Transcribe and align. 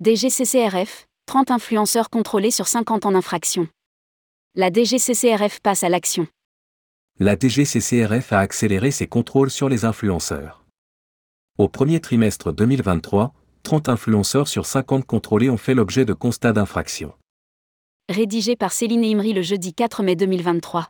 DGCCRF, 0.00 1.06
30 1.26 1.52
influenceurs 1.52 2.10
contrôlés 2.10 2.50
sur 2.50 2.66
50 2.66 3.06
en 3.06 3.14
infraction. 3.14 3.68
La 4.56 4.72
DGCCRF 4.72 5.60
passe 5.60 5.84
à 5.84 5.88
l'action. 5.88 6.26
La 7.20 7.38
DGCCRF 7.38 8.32
a 8.32 8.40
accéléré 8.40 8.90
ses 8.90 9.06
contrôles 9.06 9.52
sur 9.52 9.68
les 9.68 9.84
influenceurs. 9.84 10.64
Au 11.58 11.68
premier 11.68 12.00
trimestre 12.00 12.52
2023, 12.52 13.34
30 13.62 13.88
influenceurs 13.88 14.48
sur 14.48 14.66
50 14.66 15.06
contrôlés 15.06 15.48
ont 15.48 15.56
fait 15.56 15.74
l'objet 15.74 16.04
de 16.04 16.12
constats 16.12 16.52
d'infraction. 16.52 17.14
Rédigé 18.08 18.56
par 18.56 18.72
Céline 18.72 19.04
Imri 19.04 19.32
le 19.32 19.42
jeudi 19.42 19.74
4 19.74 20.02
mai 20.02 20.16
2023. 20.16 20.88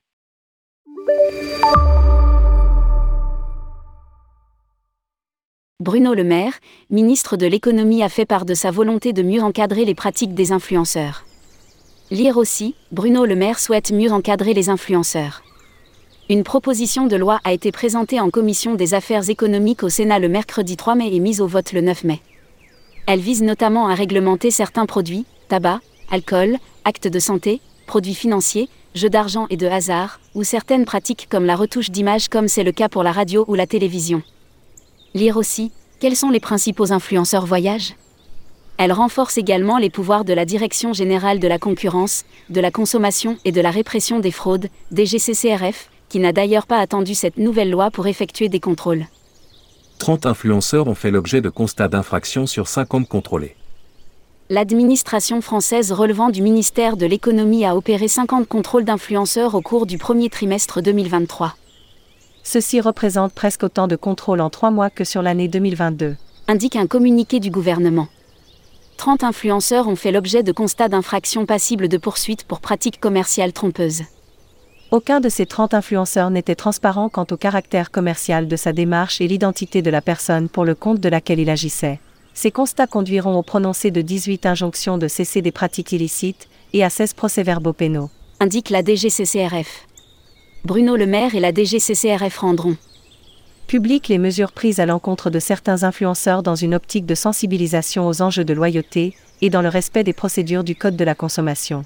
Bruno 5.85 6.15
Le 6.15 6.25
Maire, 6.25 6.55
ministre 6.89 7.37
de 7.37 7.45
l'économie, 7.45 8.03
a 8.03 8.09
fait 8.09 8.25
part 8.25 8.47
de 8.47 8.55
sa 8.55 8.71
volonté 8.71 9.13
de 9.13 9.23
mieux 9.23 9.43
encadrer 9.43 9.85
les 9.85 9.95
pratiques 9.95 10.33
des 10.33 10.51
influenceurs. 10.51 11.27
Lire 12.11 12.39
aussi, 12.39 12.75
Bruno 12.91 13.27
Le 13.27 13.37
Maire 13.37 13.59
souhaite 13.59 13.93
mieux 13.93 14.11
encadrer 14.11 14.55
les 14.55 14.71
influenceurs. 14.71 15.43
Une 16.31 16.43
proposition 16.43 17.07
de 17.07 17.17
loi 17.17 17.39
a 17.45 17.53
été 17.53 17.71
présentée 17.71 18.19
en 18.19 18.31
commission 18.31 18.77
des 18.77 18.95
affaires 18.95 19.29
économiques 19.29 19.83
au 19.83 19.91
Sénat 19.91 20.19
le 20.21 20.31
mercredi 20.31 20.79
3 20.79 20.95
mai 20.95 21.15
et 21.15 21.21
mise 21.21 21.43
au 21.43 21.47
vote 21.47 21.75
le 21.75 21.83
9 21.83 22.05
mai. 22.05 22.23
Elle 23.07 23.21
vise 23.21 23.43
notamment 23.43 23.87
à 23.87 23.95
réglementer 23.95 24.51
certains 24.51 24.87
produits, 24.87 25.27
tabac, 25.49 25.81
alcool, 26.11 26.57
actes 26.87 27.09
de 27.09 27.19
santé, 27.19 27.61
produits 27.87 28.15
financiers, 28.15 28.71
jeux 28.95 29.11
d'argent 29.11 29.47
et 29.51 29.59
de 29.59 29.67
hasard, 29.67 30.19
ou 30.35 30.45
certaines 30.45 30.87
pratiques 30.87 31.27
comme 31.31 31.45
la 31.45 31.57
retouche 31.57 31.91
d'image 31.91 32.31
comme 32.31 32.49
c'est 32.49 32.65
le 32.65 32.73
cas 32.73 32.89
pour 32.89 33.03
la 33.03 33.13
radio 33.13 33.45
ou 33.49 33.55
la 33.55 33.67
télévision. 33.67 34.23
Lire 35.17 35.37
aussi, 35.37 35.71
quels 36.01 36.17
sont 36.17 36.31
les 36.31 36.41
principaux 36.41 36.91
influenceurs 36.93 37.47
voyage? 37.47 37.95
Elle 38.79 38.93
renforce 38.93 39.39
également 39.39 39.79
les 39.79 39.89
pouvoirs 39.89 40.25
de 40.25 40.33
la 40.33 40.45
Direction 40.45 40.93
générale 40.93 41.39
de 41.39 41.47
la 41.47 41.61
concurrence, 41.61 42.25
de 42.51 42.61
la 42.61 42.73
consommation 42.73 43.39
et 43.45 43.53
de 43.53 43.61
la 43.61 43.71
répression 43.71 44.19
des 44.19 44.33
fraudes, 44.33 44.67
DGCCRF, 44.93 45.89
qui 46.09 46.19
n'a 46.19 46.33
d'ailleurs 46.33 46.67
pas 46.67 46.79
attendu 46.79 47.15
cette 47.15 47.37
nouvelle 47.37 47.71
loi 47.71 47.93
pour 47.93 48.09
effectuer 48.09 48.49
des 48.49 48.59
contrôles. 48.59 49.07
30 49.99 50.27
influenceurs 50.27 50.89
ont 50.89 50.97
fait 50.97 51.13
l'objet 51.13 51.41
de 51.41 51.49
constats 51.49 51.87
d'infraction 51.87 52.49
sur 52.49 52.67
50 52.67 53.09
contrôlés. 53.09 53.55
L'administration 54.51 55.41
française 55.41 55.93
relevant 55.93 56.31
du 56.31 56.43
ministère 56.43 56.97
de 56.97 57.07
l'économie 57.07 57.65
a 57.65 57.77
opéré 57.77 58.09
50 58.09 58.49
contrôles 58.49 58.85
d'influenceurs 58.85 59.55
au 59.55 59.63
cours 59.63 59.87
du 59.87 59.97
premier 59.97 60.29
trimestre 60.29 60.83
2023. 60.83 61.55
Ceci 62.45 62.81
représente 62.81 63.33
presque 63.33 63.63
autant 63.65 63.89
de 63.89 63.97
contrôles 63.97 64.43
en 64.43 64.51
trois 64.51 64.71
mois 64.71 64.91
que 64.91 65.03
sur 65.03 65.23
l'année 65.23 65.49
2022. 65.49 66.15
Indique 66.47 66.77
un 66.77 66.87
communiqué 66.87 67.41
du 67.41 67.51
gouvernement. 67.51 68.07
30 68.99 69.25
influenceurs 69.25 69.89
ont 69.89 69.97
fait 69.97 70.13
l'objet 70.13 70.43
de 70.43 70.53
constats 70.53 70.89
d'infraction 70.89 71.47
passibles 71.47 71.89
de 71.89 71.97
poursuites 71.97 72.45
pour 72.45 72.61
pratiques 72.61 73.01
commerciales 73.01 73.55
trompeuses. 73.55 74.03
Aucun 74.91 75.21
de 75.21 75.31
ces 75.31 75.47
30 75.47 75.73
influenceurs 75.73 76.31
n'était 76.31 76.55
transparent 76.55 77.09
quant 77.09 77.27
au 77.31 77.37
caractère 77.37 77.91
commercial 77.91 78.47
de 78.47 78.57
sa 78.57 78.73
démarche 78.73 79.23
et 79.23 79.27
l'identité 79.27 79.81
de 79.81 79.91
la 79.91 80.03
personne 80.03 80.51
pour 80.51 80.67
le 80.67 80.75
compte 80.75 81.01
de 81.01 81.09
laquelle 81.09 81.41
il 81.41 81.51
agissait. 81.51 81.99
Ces 82.35 82.51
constats 82.51 82.87
conduiront 82.87 83.37
au 83.37 83.43
prononcé 83.43 83.91
de 83.91 84.03
18 84.03 84.45
injonctions 84.45 84.99
de 84.99 85.09
cesser 85.09 85.41
des 85.41 85.51
pratiques 85.51 85.93
illicites 85.93 86.49
et 86.75 86.85
à 86.85 86.91
16 86.91 87.15
procès-verbaux 87.15 87.73
pénaux. 87.73 88.11
Indique 88.39 88.71
la 88.71 88.83
DGCCRF. 88.85 89.87
Bruno 90.65 90.97
Le 90.97 91.05
Maire 91.05 91.35
et 91.35 91.41
la 91.41 91.53
DGCCRF 91.53 92.39
rendront 92.39 92.79
public 93.67 94.09
les 94.09 94.17
mesures 94.17 94.51
prises 94.51 94.81
à 94.81 94.87
l'encontre 94.87 95.29
de 95.29 95.39
certains 95.39 95.83
influenceurs 95.83 96.43
dans 96.43 96.55
une 96.55 96.75
optique 96.75 97.05
de 97.05 97.15
sensibilisation 97.15 98.07
aux 98.07 98.23
enjeux 98.23 98.47
de 98.47 98.55
loyauté 98.55 99.15
et 99.43 99.51
dans 99.51 99.61
le 99.61 99.69
respect 99.69 100.05
des 100.05 100.15
procédures 100.15 100.65
du 100.65 100.75
Code 100.75 100.97
de 100.97 101.05
la 101.05 101.15
consommation. 101.15 101.85